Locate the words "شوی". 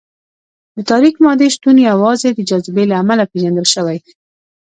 3.73-3.97